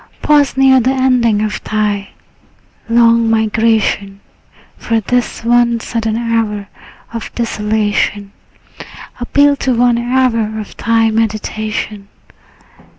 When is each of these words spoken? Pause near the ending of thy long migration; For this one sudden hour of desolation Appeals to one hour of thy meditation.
Pause 0.23 0.57
near 0.57 0.79
the 0.79 0.89
ending 0.89 1.43
of 1.43 1.63
thy 1.63 2.09
long 2.89 3.29
migration; 3.29 4.19
For 4.75 4.99
this 4.99 5.43
one 5.45 5.79
sudden 5.79 6.17
hour 6.17 6.67
of 7.13 7.31
desolation 7.35 8.31
Appeals 9.19 9.59
to 9.59 9.75
one 9.75 9.99
hour 9.99 10.59
of 10.59 10.75
thy 10.75 11.11
meditation. 11.11 12.07